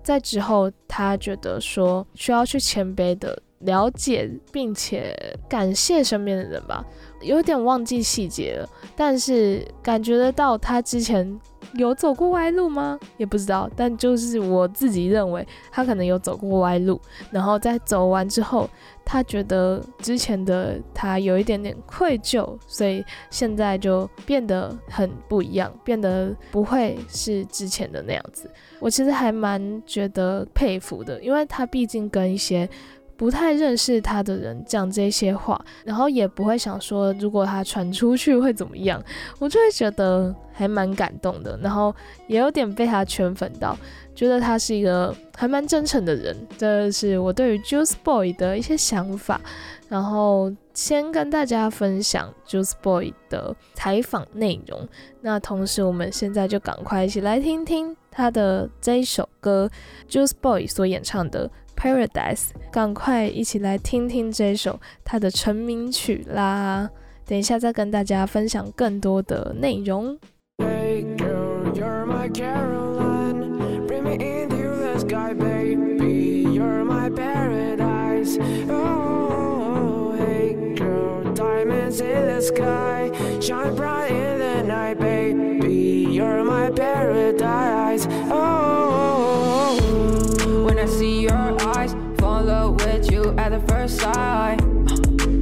[0.00, 5.14] 在之后，他觉得说需要去谦卑的了解，并且
[5.48, 6.84] 感谢身边的人吧，
[7.20, 11.38] 有点忘记细节了，但是感觉得到他之前
[11.74, 12.98] 有走过歪路吗？
[13.16, 17.00] 也不知道，但就是我自己认为他可能有走过歪路，
[17.30, 18.70] 然后在走完之后，
[19.04, 28.48] 他觉得之前的他有一点点愧疚，所以现在就变得很不一样，变得不会是之前的那样子。
[28.78, 32.68] 我其实还蛮觉得佩服的，因为他毕竟跟一些
[33.18, 39.02] 不太认识他的人讲这些话，然后也不会想说如果他传出去会怎么样，
[39.40, 41.92] 我就会觉得还蛮感动的，然后
[42.28, 43.76] 也有点被他圈粉到，
[44.14, 46.34] 觉得他是一个还蛮真诚的人。
[46.56, 49.40] 这是我对于 Juice Boy 的一些想法，
[49.88, 54.88] 然后先跟大家分享 Juice Boy 的采访内容。
[55.22, 57.96] 那同时，我们现在就赶快一起来听听。
[58.10, 59.70] 他的这一首歌
[60.08, 61.48] ，Juice Boy 所演唱的
[61.78, 62.10] 《Paradise》，
[62.72, 66.90] 赶快一起来听听这首他的成名曲啦！
[67.24, 70.18] 等一下再跟大家分享更多的内容。
[70.58, 73.86] Hey girl, you're my Caroline.
[73.86, 76.44] Bring me into the sky, baby.
[76.50, 78.38] You're my paradise.
[78.68, 83.10] Oh, hey girl, diamonds in the sky.
[83.40, 86.08] Shine bright in the night, baby.
[86.10, 88.08] You're my paradise.
[88.30, 89.76] Oh,
[90.77, 94.59] when I see your eyes, fall in love with you at the first sight.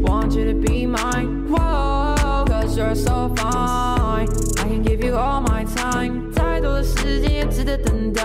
[0.02, 1.48] Want you to be mine.
[1.50, 4.28] Whoa, cause you're so fine.
[4.60, 6.32] I can give you all my time.
[6.34, 8.24] 太多的时间也值得等待，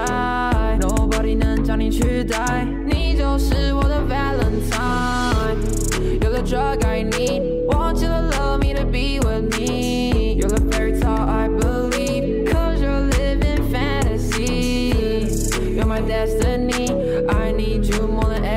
[0.80, 7.59] Nobody 能将你取代，你就是我的 Valentine。You're the drug I need,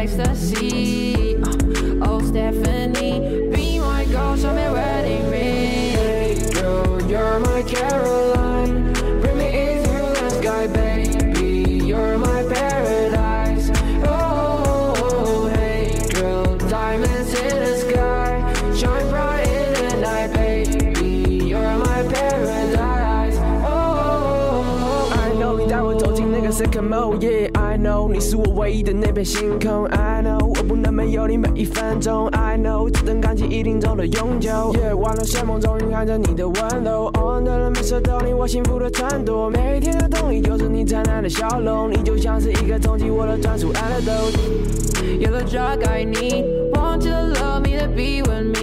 [0.04, 0.30] likes to.
[0.30, 1.13] Assim.
[28.64, 29.84] 唯一的那片星空。
[29.88, 32.28] I know 我不能没有你每一分钟。
[32.28, 34.74] I know 这等感情一定走的永久。
[34.78, 37.12] 夜晚的睡梦中晕看着你的温柔。
[37.12, 39.50] On 的人没收到你我幸福的传朵。
[39.50, 44.32] 每一天的动力就是你灿烂的笑容，你就像是一个冲击我的专属 antidote。
[45.20, 48.53] You're the drug I need, want you to love me to be with me.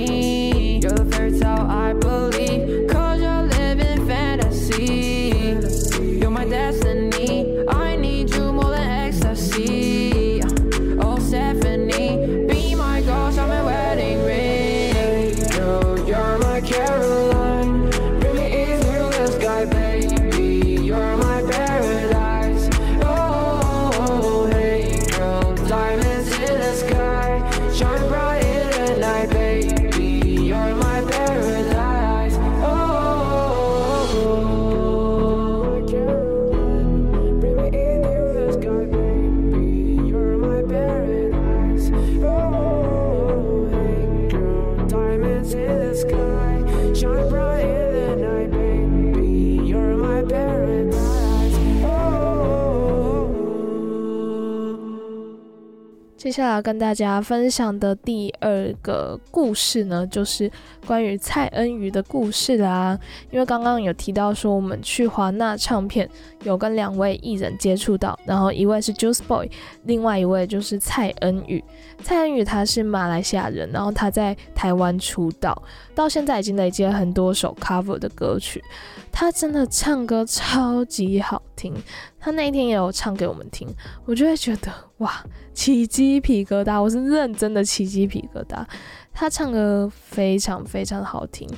[56.32, 60.50] 接下来跟大家分享的第二个故事呢，就是
[60.88, 62.98] 关于蔡恩瑜的故事啦。
[63.32, 66.10] 因为刚刚有提到说，我们去华纳唱片
[66.44, 69.52] 有跟两位艺人接触到，然后一位是 Juice Boy，
[69.84, 71.62] 另外一位就是蔡恩宇。
[72.02, 75.62] 蔡恩宇他是马来西亚人，然后他在台湾出道，
[75.94, 78.64] 到现在已经累积了很多首 cover 的歌曲。
[79.12, 81.76] 他真的唱歌超级好听，
[82.22, 83.68] 他那一天也有唱给我们听，
[84.06, 88.64] 我就会觉得哇，起鸡皮疙瘩，我是认真的起鸡皮疙瘩。
[89.12, 91.50] 他唱歌非常非常好听，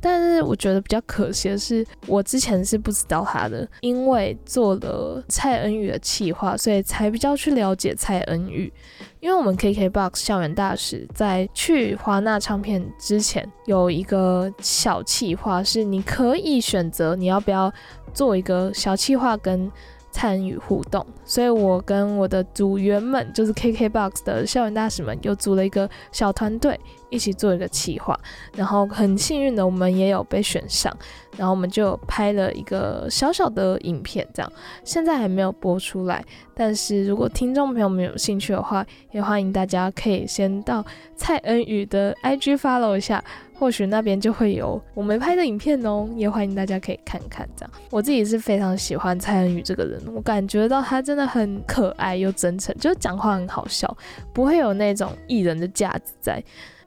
[0.00, 8.72] 但是我觉得比较可惜的是，我之前是不知道他的，因为做了蔡恩宇的企划，所以才比较去了解蔡恩宇。
[9.20, 17.72] 因为我们 KKBOX 校园大使在去华纳唱片之前有一个小企划，是你可以选择你要不要
[18.14, 19.70] 做一个小企划跟
[20.10, 28.14] 参与互动，所以我跟我的组员们，就是 KKBOX 的校园大使们，又组了一个小团队，一起做一个企划。
[28.54, 30.94] 然后很幸运的，我们也有被选上，
[31.38, 34.52] 然后我们就拍了一个小小的影片，这样
[34.84, 36.22] 现在还没有播出来。
[36.54, 40.84] 但是如果听众朋友们有兴趣的话，也欢迎大家可以先到
[41.16, 43.24] 蔡恩宇的 IG follow 一下。
[43.62, 47.48] 或许那边就会有我没拍的影片哦，也欢迎大家可以看看。
[47.54, 53.96] 这样，我自己是非常喜欢蔡恩宇这个人，我感觉到他真的很可爱又真诚，就是讲话很好笑，
[54.32, 56.42] 不会有那种艺人的架子在。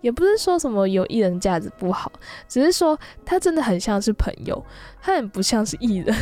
[0.06, 2.12] 也不是说什么有艺人架子不好，
[2.48, 2.96] 只是说
[3.26, 4.64] 他真的很像是朋友，
[5.02, 6.16] 他很不像是艺人，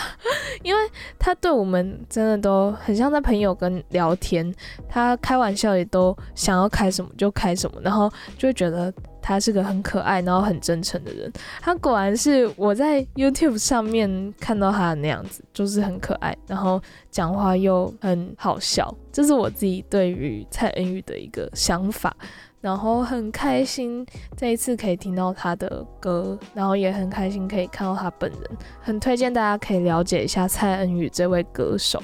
[0.62, 0.80] 因为
[1.18, 4.54] 他对我们真的都很像在朋友跟聊天，
[4.90, 8.92] 他开玩笑也都想要开什么就开什么，然后就会觉得。
[9.22, 11.30] 他是个很可爱，然后很真诚的人。
[11.60, 18.92] 他果然是我在 YouTube 上面看到他的那样子，就是很可爱，然后讲话又很好笑。
[19.12, 22.16] 这是我自己对于蔡恩宇的一个想法。
[22.60, 24.04] 然后很开心
[24.36, 28.40] 这一次可以听到他的歌，然后也很开心可以看到他本人。
[28.80, 32.02] 很推荐大家可以了解一下蔡恩宇这位歌手。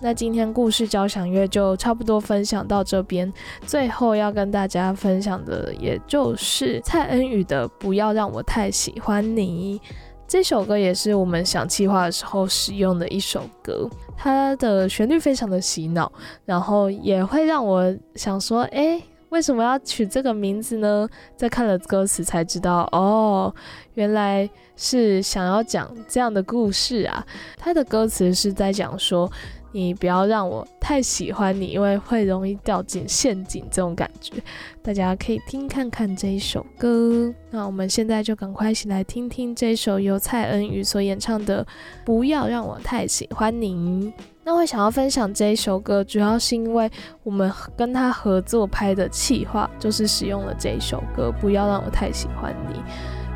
[0.00, 3.32] 那今天故事交响乐就差不多分享到这边，
[3.64, 9.78] 最后要跟大家分享的，也就是蔡恩宇的《不要让我太喜欢你》
[10.26, 13.88] 这首歌，也是我们想气划的时候使用的一首歌。
[14.16, 16.12] 它的旋律非常的洗脑，
[16.44, 19.00] 然后也会让我想说，哎，
[19.34, 21.08] 为什么要取这个名字呢？
[21.36, 23.52] 在看了歌词才知道，哦，
[23.94, 27.26] 原来是想要讲这样的故事啊。
[27.58, 29.28] 它的歌词是在讲说。
[29.76, 33.66] 你不要让我太喜欢你，因为会容易掉进陷阱。
[33.72, 34.32] 这种感觉，
[34.80, 37.34] 大家可以听看看这一首歌。
[37.50, 41.64] 那我们现在就赶快一起来听听这首由蔡恩宇所演唱的
[42.04, 44.12] 《不要让我太喜欢你》。
[44.46, 46.90] 那会想要分享这一首歌，主要是因为
[47.22, 52.78] 我们跟他合作拍的企划，就是使用了这一首歌《不要让我太喜欢你》。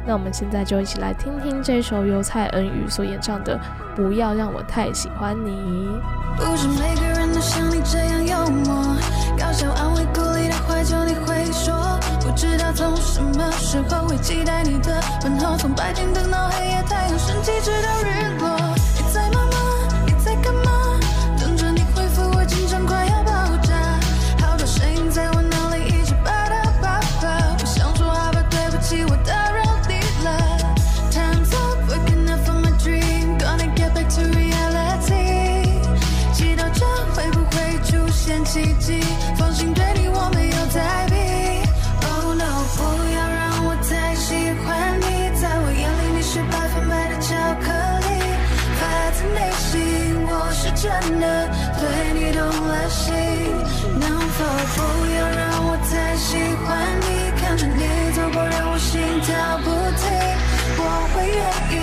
[0.06, 3.58] 那我们现在就一起来听听这首由蔡恩宇所演唱的
[3.96, 5.50] 《不要让我太喜欢你》。
[6.36, 8.96] 不是每个人都像你这样幽默，
[9.38, 11.74] 搞笑安慰鼓励的话就你会说。
[12.20, 18.37] 不知道从什么时候会期待你的问候，从白天等到黑夜，太阳升起直到日
[52.88, 53.14] 心。
[53.98, 54.78] 能否不
[55.14, 56.68] 要让我再喜欢
[57.00, 57.30] 你？
[57.40, 57.82] 看着你
[58.14, 59.28] 走过，让我心跳
[59.64, 59.66] 不
[59.96, 60.04] 停。
[60.80, 60.82] 我
[61.14, 61.38] 会愿
[61.72, 61.76] 意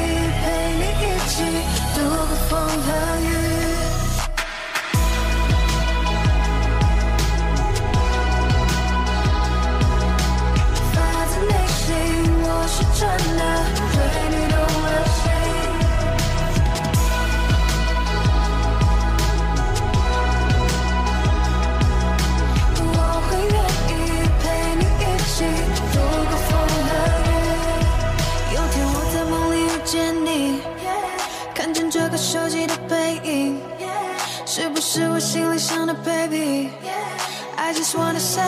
[34.95, 38.41] 是不是我心里想的 baby？I just wanna say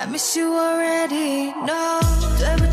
[0.00, 1.52] I miss you already.
[1.64, 2.00] No，
[2.36, 2.71] 对不起，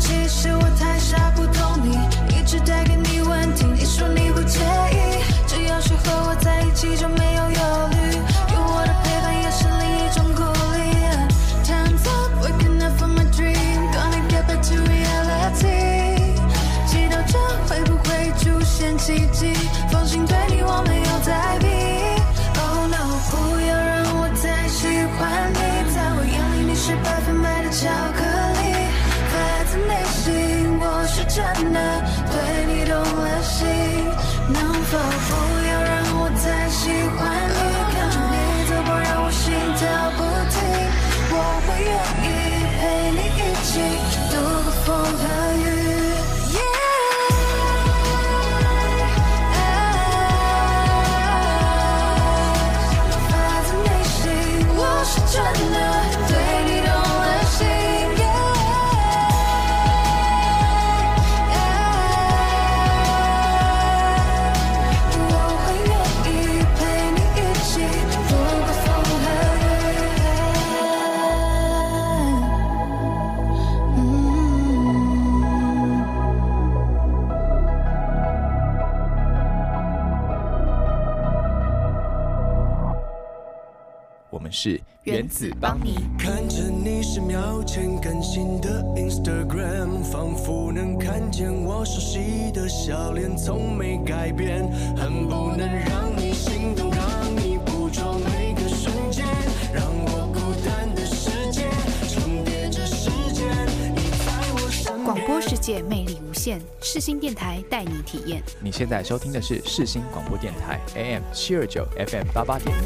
[84.63, 85.95] 是原子帮你。
[86.19, 94.63] 看着你十秒前更新的 Instagram，仿佛能看见我熟悉的笑脸，从没改变，
[94.95, 99.25] 恨不能让你心动，让你捕捉每个瞬间，
[99.73, 101.67] 让我孤单的世界
[102.07, 103.47] 重叠着时间，
[103.95, 105.03] 你在我身边。
[105.03, 106.10] 广播世界魅力无
[106.41, 108.41] 限，世新电台带你体验。
[108.59, 112.81] 你现在收听的是世新广播电台 AM 七二九 FM 八八点一。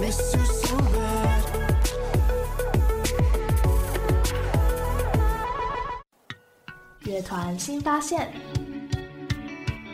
[0.00, 1.38] Miss you so bad。
[7.04, 8.32] 乐团新发现，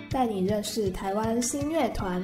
[0.09, 2.23] 带你认识台湾新乐团。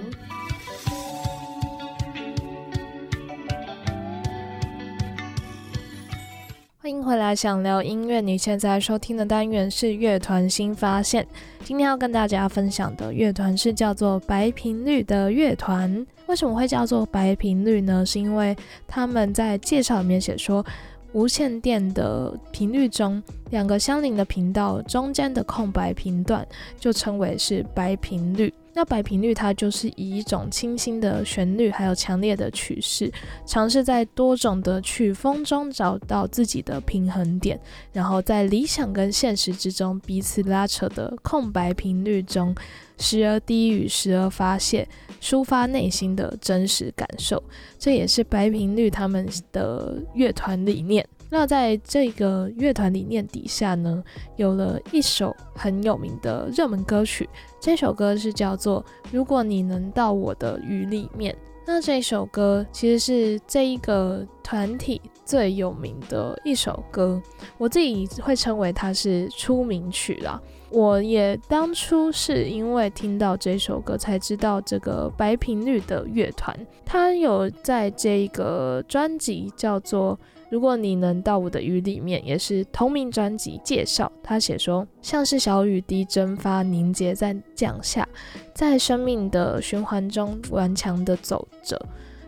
[6.82, 8.22] 欢迎回来，想聊音乐。
[8.22, 11.26] 你现在收听的单元是乐团新发现。
[11.62, 16.06] 今天要跟大家分享的乐团是叫做白频率的乐团。
[16.26, 18.06] 为什么会叫做白频率呢？
[18.06, 18.56] 是因为
[18.88, 20.64] 他们在介绍里面写说，
[21.12, 28.50] 无线电的频率中，两个相邻的频道中间的空白频段就称为是白频率。
[28.80, 33.12] 那白频率它就是以一种清新的旋律，还有强烈的曲式，
[33.44, 37.60] 尝试在多种的曲风中找到自己的平衡点，
[37.92, 42.54] 然后在理想跟现实之中彼此拉扯的空白频率中，
[42.96, 44.88] 时而低语，时而发泄，
[45.20, 47.42] 抒发内心的真实感受。
[47.78, 51.06] 这也是白频率他们的乐团理念。
[51.32, 54.02] 那在这个乐团理念底下呢，
[54.34, 57.28] 有了一首很有名的热门歌曲，
[57.60, 61.32] 这首歌是叫做《如果你能到我的雨里面》。
[61.64, 67.22] 那这首歌其实是这一个团体最有名的一首歌，
[67.58, 70.40] 我自己会称为它是出名曲啦。
[70.70, 80.18] 我也当初是因为听到这首歌才知道这个白频率的乐团，它有在这个专辑叫做。
[80.50, 84.10] 如果你能到我的雨里面，也是同名专辑介绍。
[84.22, 88.06] 他写说，像是小雨滴蒸发凝结在降下，
[88.52, 91.80] 在生命的循环中顽强地走着，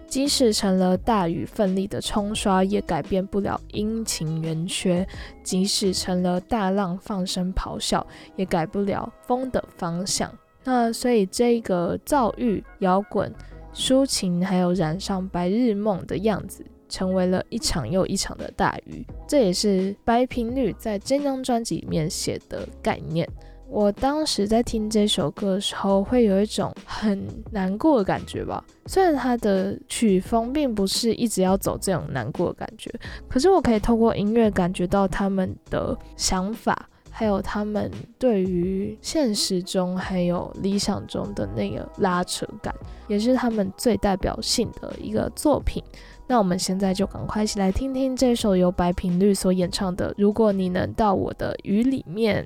[0.06, 5.04] 即使成了大雨奋力的冲刷，也改变不了阴晴圆缺；
[5.42, 8.06] 即使成了大浪放声咆哮，
[8.36, 10.32] 也改不了风的方向。
[10.62, 13.34] 那所以这个躁郁、摇滚、
[13.74, 16.64] 抒情，还有染上白日梦的样子。
[16.92, 23.26] 成为了一场又一场的大雨，这也是白频率在这张专辑里面写的概念。
[23.66, 28.62] 我当时在听这首歌的时候，会有一种很难过的感觉吧。
[28.84, 32.92] 虽然它的曲风并不是一直要走这种难过的感觉，
[33.30, 42.74] 可是我可以透过音乐感觉到他们的想法，还有他们对于现实中还有理想中的那个拉扯感，
[43.08, 45.82] 也是他们最代表性的一个作品。
[46.26, 52.44] 那我们现在就赶快一起来听听这首由白频率所演唱的《如果你能到我的雨里面》。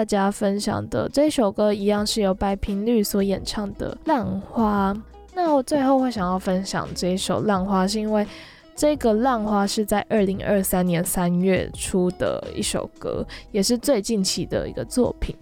[0.00, 4.94] 大家分享的这首歌，一样是由白频率所演唱的《浪花》。
[5.34, 8.26] 那我最后会想要分享这一首《浪花》，是因为
[8.74, 13.22] 这个《浪花》是在二零二三年三月初的一首歌，
[13.52, 15.36] 也是最近期的一个作品。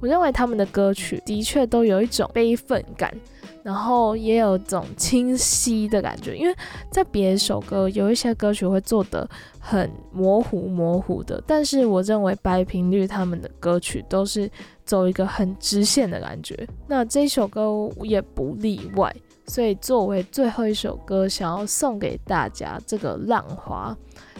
[0.00, 3.14] 我认为他们的歌曲的确都有一种悲愤感，
[3.62, 6.54] 然后也有种清晰的感觉，因为
[6.90, 9.28] 在别首歌有一些歌曲会做的
[9.60, 14.50] 很模糊模糊的，但是我认为白频率他们的歌曲都是
[14.84, 19.14] 走一个很直线的感觉，那这首歌也不例外。
[19.52, 23.94] 所以作为最后一首歌，想要送给大家这个浪花。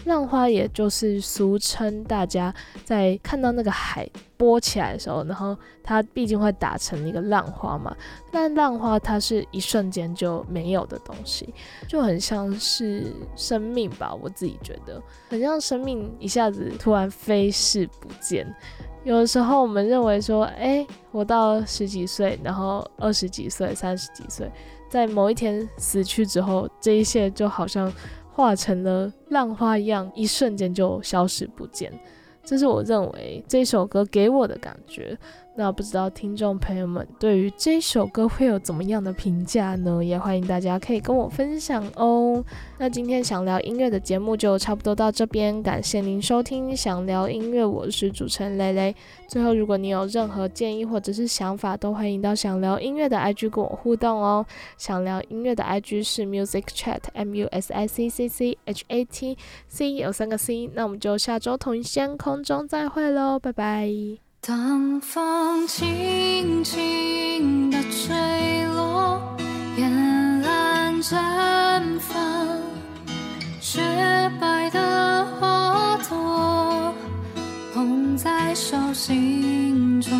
[0.06, 2.52] 浪花也就是俗称大家
[2.82, 4.08] 在看到那个海
[4.38, 5.54] 波起来的时候，然后
[5.84, 7.94] 它毕竟会打成一个浪花嘛。
[8.30, 11.52] 但浪花它是一瞬间就没有的东西，
[11.86, 18.46] 就很像是生命吧，我自己觉得很像生命一下子突然飞逝不见。
[19.04, 24.50] 有的时候我们认为说，哎，我到十几岁，然后二十几岁、三十几岁，
[24.92, 27.90] 在某一天死去之后，这一切就好像
[28.30, 31.90] 化成了浪花一样，一瞬间就消失不见。
[32.44, 35.16] 这是我认为这首歌给我的感觉。
[35.54, 40.02] 那不知道听众朋友们对于这首歌会有怎么样的评价呢？
[40.02, 42.42] 也欢迎大家可以跟我分享哦。
[42.78, 46.74] 那今天想聊音乐的节目就差不多到这边，感谢您收听。
[46.74, 48.96] 想聊音乐，我是主持人蕾蕾。
[49.28, 54.44] 最后，如果你有任何建议或者是想法，都欢迎到想聊音乐的 IG 跟我互动哦。
[54.78, 59.36] 想聊音乐的 IG 是 Music Chat M U S I C C C H A T
[59.68, 60.70] C 有三个 C。
[60.72, 64.31] 那我们就下周同一时间空中再会喽，拜拜。
[64.44, 69.36] 当风轻轻地吹落，
[69.76, 69.88] 沿
[70.42, 72.58] 岸绽放
[73.60, 73.80] 雪
[74.40, 76.92] 白的花朵，
[77.72, 80.10] 捧在手心中。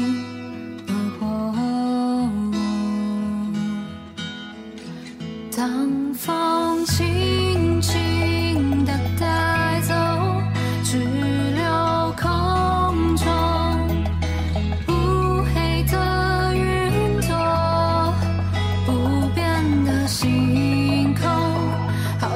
[5.57, 8.01] 当风轻轻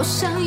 [0.07, 0.46] 好